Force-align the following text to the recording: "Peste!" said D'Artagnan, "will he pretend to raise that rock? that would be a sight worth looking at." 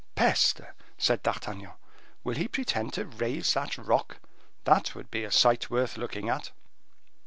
"Peste!" 0.15 0.61
said 0.97 1.21
D'Artagnan, 1.21 1.73
"will 2.23 2.33
he 2.33 2.47
pretend 2.47 2.91
to 2.93 3.05
raise 3.05 3.53
that 3.53 3.77
rock? 3.77 4.17
that 4.63 4.95
would 4.95 5.11
be 5.11 5.23
a 5.23 5.31
sight 5.31 5.69
worth 5.69 5.95
looking 5.95 6.27
at." 6.27 6.49